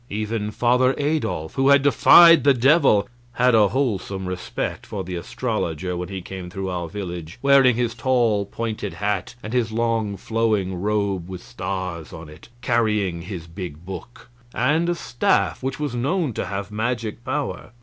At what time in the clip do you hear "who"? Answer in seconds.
1.53-1.69